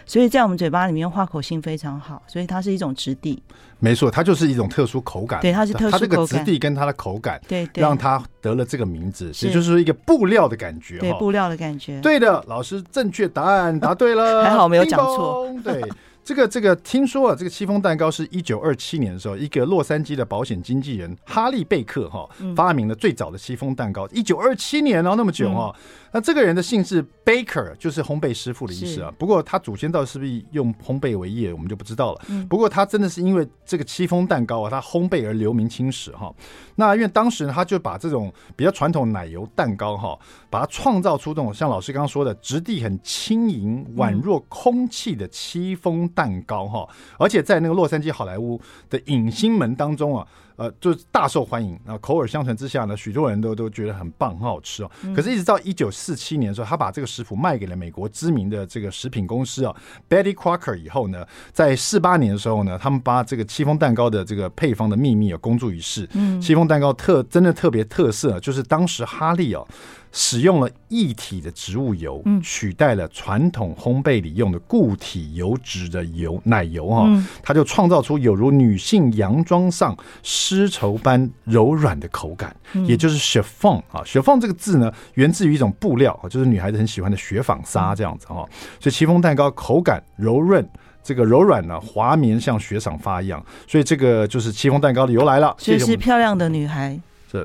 [0.07, 3.43] 所以在我们嘴巴里面化口性非常好，所以它是一种质地。
[3.79, 5.43] 没错，它就是一种特殊口感。
[5.43, 6.01] 对，它是特殊口感。
[6.01, 10.99] 它这个质地跟它的口感，对，对，让它得了这个名字，也就是说一个布料的感觉。
[10.99, 12.01] 对，布料的感觉。
[12.01, 15.47] 对的，老师正确答案答对了， 还好没有讲错。
[15.63, 15.83] 对。
[16.25, 24.09] 这个这个，听说啊，这个戚风蛋糕是一九二七年的时候，一个洛杉矶的保险经纪人哈利贝克哈、哦、发明了最早的戚风蛋糕。
[24.09, 25.75] 一九二七年哦，那么久哦。
[25.77, 25.81] 嗯、
[26.13, 29.13] 那这个人的姓是 Baker，就是烘焙师傅的意思啊。
[29.19, 32.23] 不过他祖先到底是不是用烘焙为业，我们就不知道了。
[32.29, 36.35] 嗯、不过他真的是因为这个戚风蛋糕啊，他烘焙而留名青史哈、哦。
[36.77, 40.19] 那因为当时呢，他就把这种比较传统奶油蛋糕哈、哦，
[40.55, 46.05] 把它创造出这种像老师刚刚说的质地很轻盈、宛若空气的戚风。
[46.15, 46.89] 蛋糕哈，
[47.19, 54.91] 而且在那个洛杉矶好莱坞的影星们当中啊，呃，就是大受欢迎啊，口耳相传之下呢，许多人都都觉得很棒，很好吃哦。
[55.17, 59.75] 可是，一直到一九四七年的时候，他把这个食谱卖给了美国知名的这个食品公司啊
[60.09, 66.09] ，Betty Crocker 以后呢，在四八年的时候呢，他们把这个戚风蛋糕的这个配方的秘密啊公诸于世。
[66.13, 69.67] 嗯，戚风蛋糕特真的特别特色，就是当时哈利哦。
[70.17, 77.05] 使用了液体的植物油，取代了传统烘焙里用的固体油脂的油奶油哈，
[77.43, 82.55] 它就创造出有如女性洋装上丝绸般柔软的口感，
[82.87, 88.49] 也就是 chiffon 啊，chiffon 这个字呢，源自于一种布料，就是女孩子很喜欢的雪纺纱这样子哈，
[88.79, 90.65] 所以戚风蛋糕口感柔润，
[91.03, 95.57] 这个柔软呢滑绵像雪纺纱一样，所以这个就是戚风蛋糕的由来了。
[95.59, 97.01] 这是漂亮的女孩。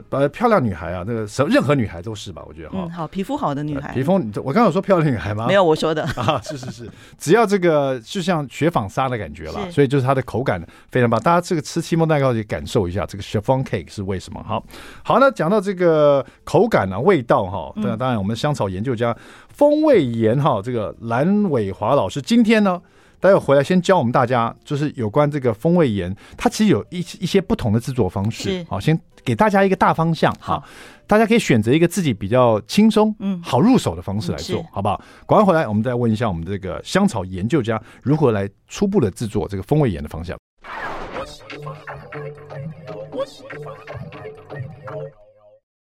[0.10, 2.44] 呃，漂亮女孩啊，那个什任何女孩都是吧？
[2.48, 5.48] 我觉得哈、嗯，好皮肤好的女孩，皮肤我刚刚有说漂亮女孩吗？
[5.48, 11.20] 没有，我说的 啊，是是是，只要这个就像雪纺纱的感觉了，所以就是它的口感非常棒。
[11.22, 14.44] 大家这个吃戚风蛋糕，也感受一下这个 chiffon cake 是为什么？
[14.48, 14.64] 好，
[15.04, 19.16] 好，那讲到这个口感啊，味道哈，当然当然，我们香草研究家
[19.50, 22.82] 风味盐哈，这个蓝伟华老师今天呢。
[23.20, 28.66] 待会回来先教我们大家，就是有关这个风味盐，它其实有一一些不同的制作方式。
[28.70, 30.34] 好，先给大家一个大方向。
[30.40, 30.64] 好，
[31.06, 35.02] 大家可以选择一个自己比较轻松、嗯，好入手的方式来做，嗯、好不好？
[35.26, 40.38] 广告回来，我们再问一下我们这个香草研究家如何来初步的制作这个风味盐的方向。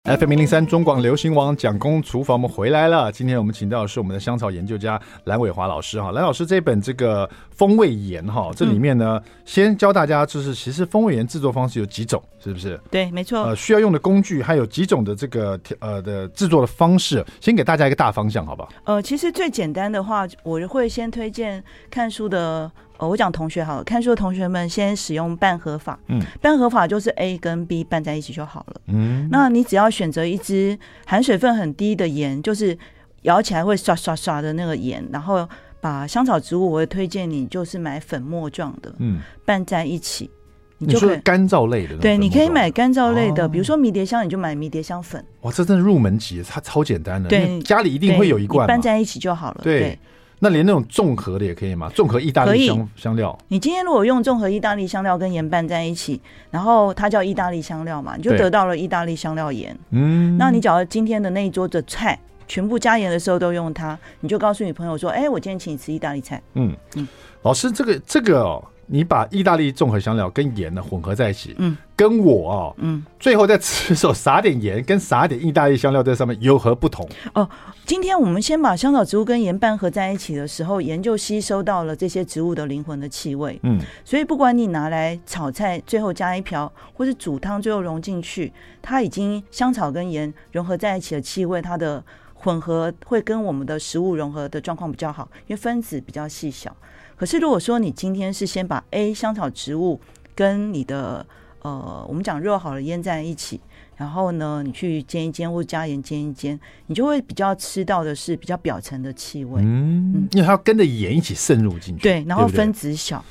[0.03, 3.11] FM 零零三中广流行网蒋公厨房，我们回来了。
[3.11, 12.81] 今天我们请到的是我们的香草研究家蓝伟华老师哈，蓝老师这本这个风味盐哈，这里面呢，先教大家就是其实风味盐制作方式有几种，是不是？
[12.89, 13.43] 对，没错。
[13.43, 18.69] 呃，需要用的工具还有几种的这个呃的制作的方式，先给大家一个大方向，好不好？
[18.85, 22.71] 呃，其实最简单的话，我会先推荐看书的。
[23.01, 25.99] 哦，我讲同学好了，看书的同学们先使用拌合法。
[26.07, 28.81] 嗯，拌合法就是 A 跟 B 拌在一起就好了。
[28.87, 32.77] 嗯，那你只要选择一支含水分很低的盐，就是
[33.23, 40.29] 摇起来会刷刷刷的那个盐，然后把香草植物，我会推荐你就是买粉末状的，嗯，拌在一起，
[40.77, 45.25] 你就可以干燥类的，对，你可以买干燥类的，比如说迷迭香，你就买迷迭香粉。
[45.41, 49.61] 哇，这真的入门级，它超简单的，对，家里一定会有一罐，拌在一起就好了。
[49.63, 49.97] 对，
[50.43, 51.89] 那连那种综合的也可以吗？
[51.95, 59.77] 综合意大利香香料，你今天如果用综合意大利香料跟盐拌在一起，然后它叫意大利香料嘛，你就得到了意大利香料盐。
[59.91, 62.19] 嗯，那你假如今天的那一桌的菜。
[62.47, 67.07] 全部加盐的时候都用它，你就告诉你朋友说：“哎、欸，我今天请你吃意大利菜。”嗯嗯，
[67.43, 68.61] 老师，这个这个哦，
[68.93, 77.07] 你把意大利综合香料跟盐呢混合在一起，嗯，跟我哦，嗯，最后在吃的时候撒点盐，跟撒点意大利香料在上面有何不同？
[77.33, 77.49] 哦，
[77.85, 88.51] 今天我们先把香草植物跟盐拌合在一起的时候，盐就吸收到了这些植物的灵魂的气味，嗯，所以不管你拿来炒菜，最后加一瓢，或是煮汤，最后融进去，
[88.81, 92.03] 它已经香草跟盐融合在一起的气味，它的。
[92.43, 96.75] 混合会跟我们的食物融合的状况比较好，因为分子比较细小。
[97.21, 100.01] 可是如果说你今天是先把 A 香草植物
[100.33, 101.23] 跟你的
[101.61, 103.61] 呃，我们讲热好了腌在一起。
[104.01, 109.61] 然后呢，你去煎一煎或加盐煎一煎，你就会比较吃到的是比较表层的气味。
[109.61, 112.01] 嗯，因为它要跟着盐一起渗入进去。
[112.01, 113.23] 对，然后分子小。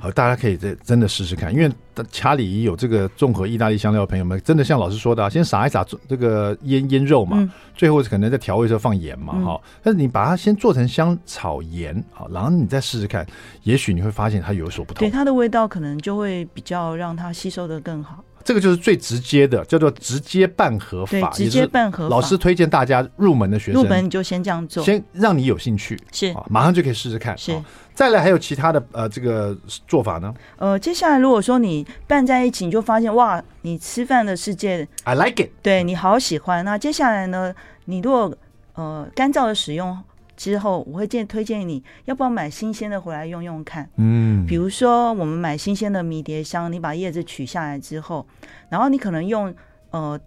[0.00, 1.72] 好、嗯，大家可以这真的试试看，因为
[2.10, 9.60] 家里有这个综合意大利香料的朋友们，真的像老师说的、啊，先撒一撒这个腌腌肉嘛，嗯、最后可能在调味的时候放盐嘛，哈、嗯。
[9.82, 13.26] 但是你把它先做成香草盐，好，然后你再试试看，
[13.62, 15.00] 也许你会发现它有所不同。
[15.00, 18.22] 对，它的味道可能就会比较让它吸收的更好。
[18.44, 21.30] 这个就是最直接的，叫做直接拌合法。
[21.30, 22.14] 直接拌合法。
[22.14, 27.36] 老师推荐大家入门的学生，入门你就先这样做，先让你有兴趣，是，马上就可以试试看。
[27.36, 27.58] 是，
[27.94, 30.32] 再来还有其他的呃这个做法呢？
[30.56, 36.64] 呃，接下来如果说你拌在一起，你就发现哇，你吃饭的世界，I like it，对你好喜欢。
[36.64, 38.34] 那接下来呢，你如果
[38.74, 39.98] 呃干燥的使用。
[40.38, 48.26] 之后我会建推荐你要不要买新鲜的回来用用看，嗯，比如说我们买新鲜的迷迭香，你把叶子取下来之后，
[48.70, 49.54] 然后你可能用
[49.90, 50.18] 呃。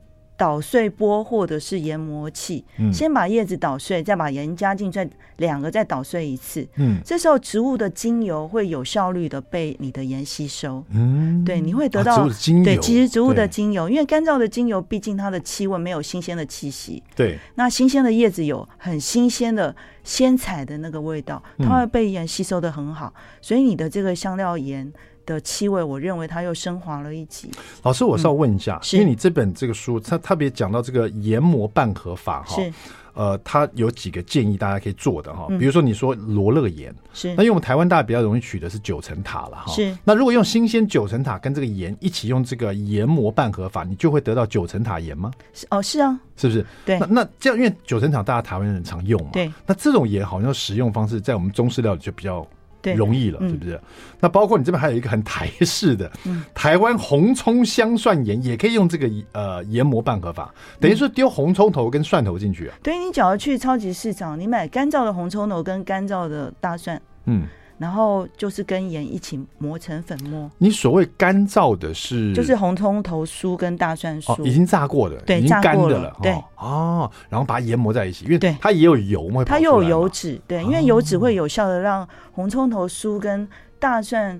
[0.41, 12.29] 捣碎钵或者是研磨器，嗯，先把叶子捣碎，再把盐加进，去两个再捣碎一次，嗯，这时候植物的精油会有效率的被你的盐吸收，嗯，对，你会得到、啊、
[12.65, 24.91] 对，其实植物的精油，因为干燥的精油毕竟它的气味没有新鲜的气息，对，那新鲜的叶子有很新鲜的鲜采的那个味道，它会被盐吸收的很好，所以你的这个香料盐。
[25.25, 27.49] 的气味，我认为它又升华了一级。
[27.83, 32.73] 老师，我是要问一下，嗯、因为你这本这个书，它特别讲到这个研磨拌合法哈，是
[33.13, 39.95] 呃，它有几个建议大家可以做的哈，比如说你说罗勒盐是，那因为我们台湾大家比较容易取的是九层塔了哈，是。
[40.05, 45.29] 那如果用新鲜九层塔跟这个盐一起用这个研磨拌合法，你就会得到九层塔盐吗？
[45.53, 46.65] 是哦，是啊，是不是？
[46.85, 46.97] 对。
[46.99, 49.51] 那那这样，因为九层塔大家台湾人常用嘛，对。
[49.65, 52.47] 那这种盐好像使用方式在我们中式料理就比较。
[52.81, 53.75] 对，容易了，是不是？
[53.75, 53.81] 嗯、
[54.19, 62.75] 那包括你这边还有一个很台式的，嗯、台湾红葱香蒜盐也可以用这个呃研磨拌合法，等于说丢红葱头跟蒜头进去啊。
[62.81, 67.43] 对，你只要去超级市场，你买干燥的红葱头跟干燥的大蒜，嗯。
[67.81, 70.47] 然后就是跟盐一起磨成粉末。
[70.59, 84.39] 你所谓干燥的是，就是红葱头酥跟大蒜酥，哦，已经炸过的，对，已经干的了，对，哦，然后把它研磨在一起，因为它也有油嘛，它又有油脂，对，因为油脂会有效的让红葱头酥跟大蒜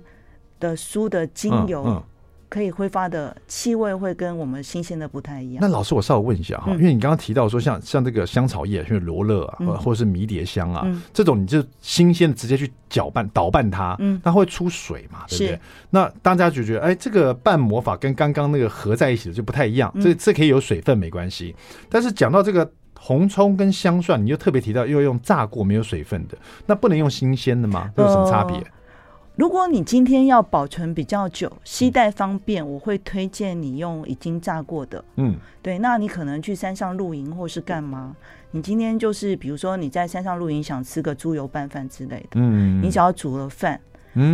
[0.60, 2.04] 的酥的精油。
[2.52, 5.62] 可以挥发的气味会跟我们新鲜的不太一样。
[5.62, 15.60] 那老师，我稍微问一下哈，因为你刚刚提到说像像这个香草叶，像罗勒啊，或者是迷迭香啊，这种你就新鲜的直接去搅拌捣拌它，嗯，它会出水嘛，对不对？
[15.92, 21.56] 那大家就觉得，哎，这个拌魔法跟刚刚那个合在一起的就不太一样，这这可以有水分没关系。
[21.90, 27.90] 但是讲到这个红葱跟香蒜，你又特别提到又用炸过没有水分的，那不能用新鲜的吗？
[27.96, 28.62] 有什么差别？
[29.36, 35.04] 如果你今天要保存比较久，携带方便，我会推荐你用已经炸过的。
[35.15, 38.15] 嗯，对，那你可能去山上露营或是干嘛？
[38.52, 42.28] 你今天就是比如说你在山上露营，想吃个猪油拌饭之类的。
[42.34, 43.80] 嗯，你只要煮了饭，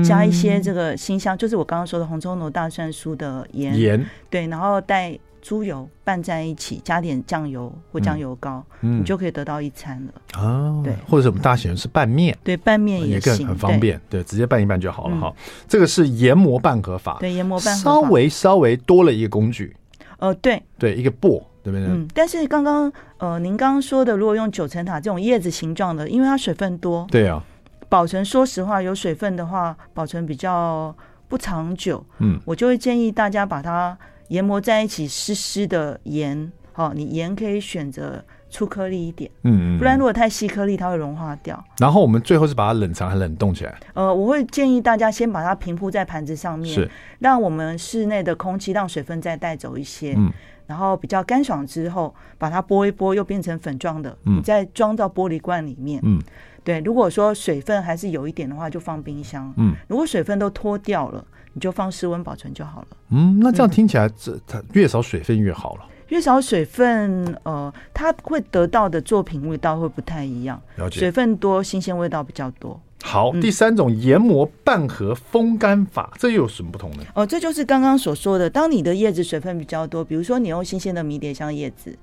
[0.03, 3.79] 加一些这个辛香，就是我刚刚说的红葱头、大蒜酥的盐。
[3.79, 4.05] 盐。
[4.29, 5.17] 对，然后带。
[5.47, 10.41] 猪油拌在一起，加点酱油或酱油膏，嗯，你就可以得到一餐了。
[10.41, 15.33] 哦，对，或者我们大家喜欢吃拌面，对，拌面也更很方便，对，直接拌一拌就好了哈。
[15.65, 17.89] 这个是研磨拌合法，对，研磨拌合法。
[17.89, 19.73] 稍微稍微多了一个工具，
[20.17, 21.87] 呃，对，对，一个钵，对不对？
[21.87, 27.41] 嗯，但是刚刚呃，您刚刚说的，如果用九层塔这种叶子形状的，因为它水分多，对啊，
[27.87, 30.93] 保存说实话有水分的话，保存比较
[31.29, 32.03] 不长久。
[32.17, 33.97] 嗯，我就会建议大家把它。
[34.29, 41.61] 研磨在一起湿湿的盐，好，你盐可以选择粗颗粒一点，嗯，嗯，不然如果太细颗粒，它会融化掉。
[41.79, 43.75] 然后我们最后是把它冷藏还冷冻起来。
[43.93, 50.31] 呃，我会建议大家先把它平铺在盘子上面，是让我们室内的空气让水分再带走一些，嗯，
[50.65, 56.21] 然后比较干爽之后，把它拨一拨，又变成粉状的，嗯，你再装到玻璃罐里面，嗯，
[56.63, 56.79] 对。
[56.81, 59.73] 如果说水分还是有一点的话，就放冰箱，嗯。
[59.87, 61.25] 如果水分都脱掉了，
[61.57, 62.87] 你就放室温保存就好了。
[63.09, 65.81] 嗯，那这样听起来，这它越少水分越好了。
[66.09, 70.61] 越少水分，呃，它会得到的作品味道会不太一样。
[70.75, 70.99] 了解。
[70.99, 72.79] 水分多，新鲜味道比较多。
[73.01, 77.03] 好，第三种研磨半盒风干法，这又有什么不同呢？
[77.15, 81.97] 哦，这就是刚刚所说的，当你的叶子水分比较多，比如说你用新鲜的迷迭香叶子，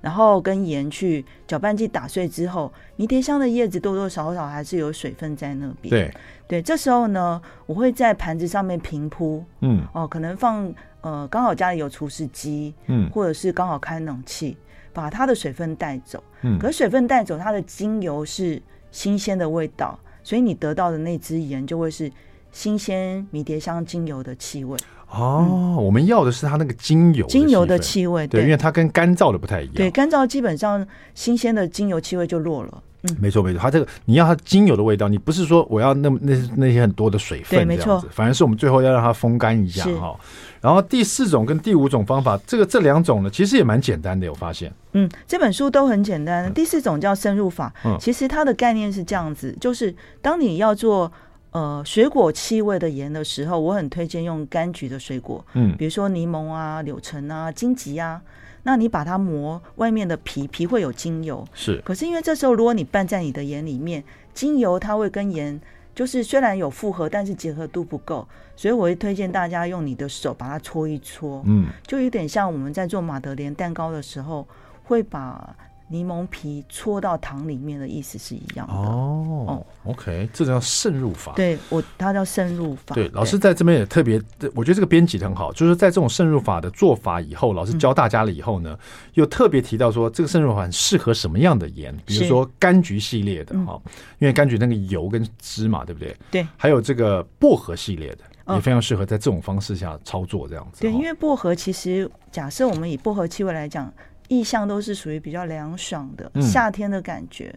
[0.00, 5.90] 然后跟盐去搅拌机打碎之后，迷迭香的叶子多多少少还是有水分在那边。
[5.90, 6.14] 对
[6.46, 14.56] 对，这时候呢，我会在盘子上面平铺，嗯，哦，可能放呃，刚好家里有除湿机，嗯，或者是刚好开冷气，
[14.92, 16.22] 把它的水分带走。
[16.42, 19.98] 嗯，可是水分带走，它的精油是新鲜的味道。
[20.22, 22.10] 所以你得到的那支盐就会是
[22.52, 24.76] 新鲜迷迭香精油的气味
[25.10, 25.76] 哦、嗯。
[25.76, 29.74] 我们要的是它那个精油精油的气味，对，因为它跟干燥的不太一样。
[29.74, 32.82] 对，干燥基本上新鲜的精油气味就弱了。
[33.02, 40.18] 嗯，没错没错，它这个你要它精油的味道，你不是说我要那那那些很多的水分，对，没错，反而是我们最后要让它风干一下哈。
[40.60, 44.72] 然后第四种跟第五种方法，这个这两种呢，其实也蛮简单的，我发现。
[44.94, 46.52] 嗯，这本书都很简单。
[46.52, 51.12] 第四种叫深入法，嗯，其实它的概念是这样子，就是当你要做
[51.50, 58.20] 呃水果气味的盐的时候，我很推荐用柑橘的水果，嗯，比如说柠檬啊、柳橙啊、荆棘啊，
[58.62, 61.80] 那你把它磨外面的皮，皮会有精油，是。
[61.84, 65.60] 可是因为这时候如果你拌在你的盐里面，精油它会跟盐。
[65.94, 74.46] 就是虽然有复合，但是结合度不够，所以我会推荐大家用你的手把它搓一搓，嗯，就有点像我们在做马德莲蛋糕的时候
[74.84, 75.56] 会把。
[75.90, 79.44] 柠檬皮搓到糖里面的意思是一样的哦。
[79.48, 81.32] 哦，OK，这叫渗入法。
[81.34, 82.94] 对我，它叫渗入法。
[82.94, 84.20] 对，老师在这边也特别，
[84.54, 88.78] 我觉得这个编辑很好，就是在这种渗入法的做法以后，老师教大家了以后呢，嗯、
[89.14, 91.96] 又特别提到说，这个渗入法很适合什么样的盐？
[92.04, 96.14] 比如说柑橘系列的哈、嗯，因为柑橘那个油跟汁嘛，对不对？
[96.30, 96.46] 对。
[96.56, 100.82] 还有这个薄荷系列的，也非常适合在这种方式下操作这样子。
[100.82, 103.90] 对，因为薄荷其实，假设我们以薄荷气味来讲。
[104.28, 107.54] 意象都是属于比较凉爽的夏天的感觉，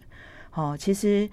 [0.50, 1.28] 好、其实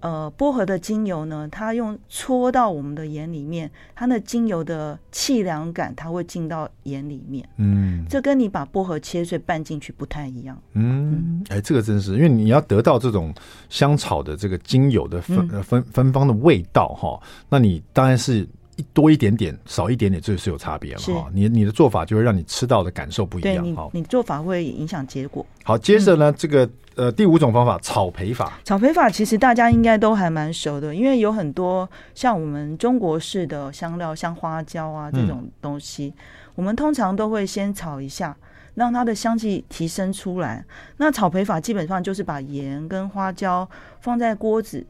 [0.00, 13.34] 呃薄荷的精油呢，它用搓到我们的眼里面，它的精油的气凉感，它会进到眼里面，嗯，这跟你把薄荷切碎拌进去不太一样，嗯，哎、欸，这个真是，因为你要得到这种
[13.68, 18.46] 香草的这个精油的芬芬芬芳的味道哈，那你当然是。
[18.82, 21.30] 一多一点点，少一点点，这是有差别了哈。
[21.32, 23.90] 你你的做法就会让你吃到的感受不一样好。
[23.94, 25.46] 你做法会影响结果。
[25.62, 28.58] 好，接着呢，嗯、这个呃第五种方法炒培法。
[28.64, 36.22] 炒培法其实大家应该都还蛮熟的，因为有很多像我们中国式的香料，像花椒啊这种东西，嗯、
[36.56, 38.36] 我们通常都会先炒一下，
[38.74, 40.64] 让它的香气提升出来。
[40.96, 43.68] 那炒培法基本上就是把盐跟花椒
[44.00, 44.84] 放在锅子。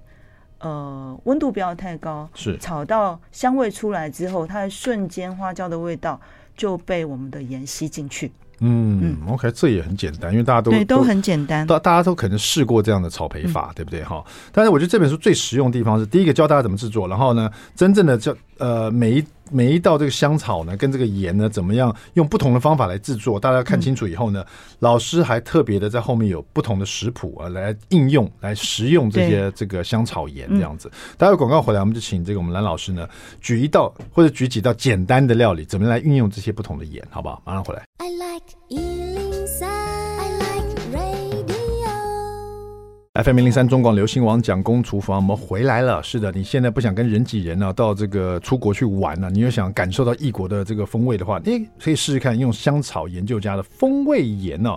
[0.63, 6.21] 呃，温度不要太高，是炒到香味出来之后，它的瞬间花椒的味道
[6.57, 8.33] 就被我们的盐吸进去。
[8.65, 14.05] 嗯嗯，OK，这也很简单，因为大家都对都很简单，大大家都可能试过这样的炒培法，嗯、对不对？
[14.05, 19.25] 哈，但是我觉得这本书最实用的地方是，第一个教大家怎么制作，然后呢，真正的教呃每一。
[19.55, 23.39] 每一道这个香草呢，跟这个盐呢，怎么样用不同的方法来制作？
[23.39, 24.47] 大家看清楚以后呢，嗯、
[24.79, 30.91] 老师还特别的在后面有不同的食谱啊，来应用、来食用这些这个香草盐这样子。
[31.19, 33.07] 待会广告回来，我们就请这个我们蓝老师呢，
[33.43, 37.43] 举一道或者举几道简单的料理，怎么来运用这些不同的盐，好不好？
[37.45, 37.83] 马上回来。
[37.99, 38.92] I like
[43.23, 46.03] FM 零零三中广流行网讲公厨房，我们回来了。
[46.03, 54.77] 是的，你现在不想跟人挤人呢，到这个出国去玩呢、你又想感受到异国的这个风味的话，你可以试试看用香草研究家的风味盐呢、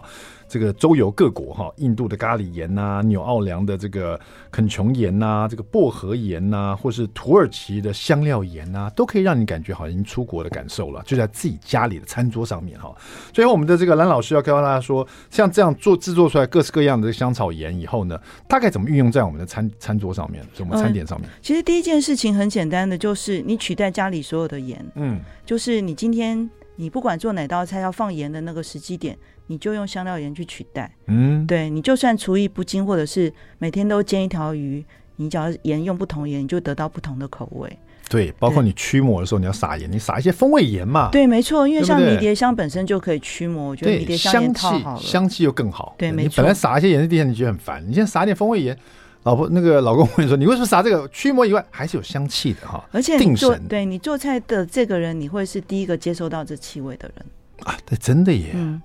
[0.55, 4.17] 这个周游各国哈，印度的咖喱盐呐、啊，纽奥良的这个
[4.49, 12.95] 肯琼盐呐、啊，这个薄荷盐呐、啊，或是土耳其的香料盐呐、啊，都可以让你感觉好像出国的感受了，就在自己家里的餐桌上面哈。
[13.33, 21.35] 最后，我们的这个蓝老师要告诉大家说，像这样做制作出来各式各样的香草盐以后呢，大概怎么运用在我们的餐餐桌上面，在我们餐点上面、嗯？
[21.41, 29.17] 其实第一件事情很简单的，就是你取代家里所有的盐，嗯，就是你今天你不管做哪道菜要放盐的那个时机点。
[29.47, 34.83] 你就用香料盐去取代，嗯，对，你就算厨艺不精，或者是每天都煎一条鱼，
[35.17, 37.77] 你只要盐用不同盐，你就得到不同的口味。
[38.09, 41.09] 对，包括你驱魔的时候，你要撒盐，你撒一些风味盐嘛。
[41.11, 45.95] 对，没错，因为像迷迭香本身就可以驱魔，我觉得迷迭香也香气香气又更好。
[45.97, 46.29] 对，没错。
[46.29, 48.77] 你本来撒一些盐在地上，你觉得很烦，你现在撒点风味盐。
[49.23, 52.87] 老婆，那个老公会说：“你为什么撒这个驱魔以外还是有香气的哈？
[52.91, 57.25] 而且你做对你做菜的这个人，你会是第一个接受到这气味的人
[57.63, 57.75] 啊！
[57.87, 58.51] 对，真的耶。
[58.53, 58.79] 嗯，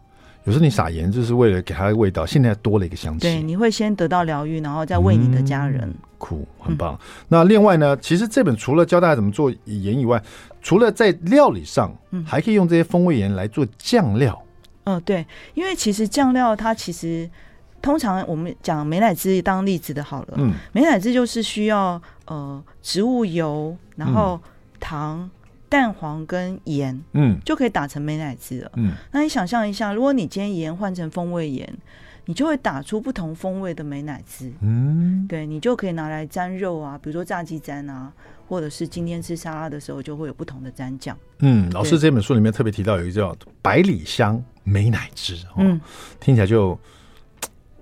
[0.45, 3.21] 有时候你撒盐就是为了给它的味道，现在多了一个香气。
[3.21, 5.93] 对，你会先得到疗愈，然后再为你的家人。
[6.19, 6.95] 酷，很棒。
[6.95, 10.23] 嗯、那另外呢，其实这本除了教大家怎么做盐以外，
[10.61, 14.41] 除了在料理上，嗯，还可以用这些风味盐来做酱料。
[14.85, 17.29] 嗯，对，因为其实酱料它其实。
[17.83, 24.39] 通常我们讲美乃滋当例子的好了，嗯，美乃滋就是需要呃植物油，然后
[24.79, 25.31] 糖、嗯、
[25.71, 28.93] 蛋黄跟盐，嗯，就可以打成美乃滋了，嗯。
[29.13, 31.73] 那你想象一下，如果你今天盐换成风味盐，
[32.27, 38.13] 你就会打出不同风味的美乃滋，嗯，对，你就可以拿来沾肉啊，比如说炸鸡沾啊，
[38.49, 41.17] 或者是今天吃沙拉的时候就会有不同的蘸酱。
[41.39, 45.81] 嗯，老师这本书里面特别提到有一个叫百里香美乃滋，嗯，
[46.19, 46.79] 听起来就。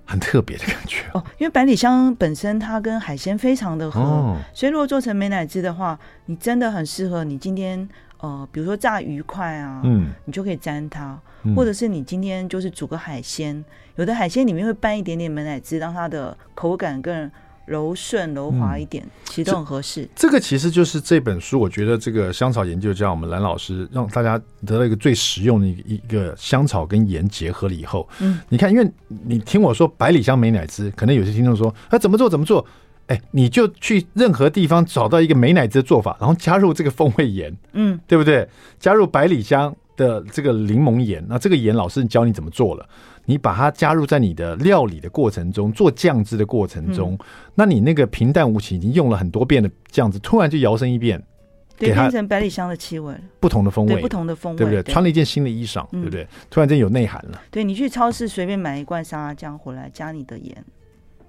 [0.09, 1.03] 很特别的感觉。
[1.13, 7.87] 哦，因为百里香本身它跟海鲜非常的合，哦，所以如果做成美乃滋的话，你真的很适合你今天
[8.17, 13.63] 呃，比如说炸鱼块啊，嗯，你就可以沾它，嗯，或者是你今天就是煮个海鲜，
[13.97, 17.29] 有的海鲜里面会拌一点点美乃滋，让它的口感更。
[17.69, 20.09] 柔顺柔滑一点，嗯、其实都很合适。
[20.15, 28.91] 这个其实就是这本书，我觉得这个香草研究家我们蓝老师让大家得到一个最实用的一个一个香草跟盐结合了以后，嗯，你看，因为
[29.25, 32.65] 你听我说百里香美乃滋，可能有些听众说，啊，怎么做怎么做？
[33.07, 38.47] 哎，你就去任何地方找到一个美乃滋的做法，然后加入这个风味盐，嗯，对不对？
[38.79, 42.87] 加入百里香的这个柠檬盐，那这个盐老师教你怎么做了。
[43.29, 51.23] 你把它加入在你的料理的过程中，做酱汁的过程中，嗯，那你那个平淡无奇已经用了很多遍的酱汁，突然就摇身一变，
[51.77, 54.81] 对，变成百里香的气味，不同的风味，不同的风味，对不对？
[54.91, 56.27] 穿了一件新的衣裳，对不对？
[56.49, 57.39] 突然间有内涵了。
[57.51, 60.65] 对，你去超市随便买一罐沙拉酱回来，加你的盐。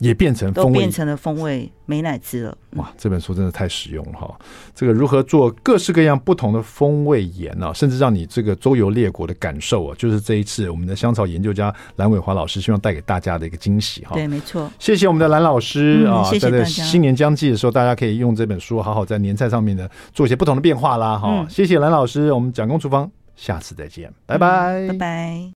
[0.01, 2.59] 也变成风味，都变成了风味美乃滋了。
[2.77, 4.35] 哇，这本书真的太实用了哈！
[4.75, 14.15] 这个如何做各式各样不同的风味盐啊，甚至让你这个周游列国的感受啊，就是这一次我们的香草研究家蓝伟华老师希望带给大家的一个惊喜哈。
[14.15, 14.71] 对，没错。
[14.79, 16.25] 谢谢我们的蓝老师啊！
[16.41, 21.47] 在新年将近的时候，大家可以用这本书好好在年菜上面呢做一些不同的变化啦哈。
[21.49, 25.49] 谢谢蓝老师，我们蒋公厨房下次再见，拜拜，拜拜。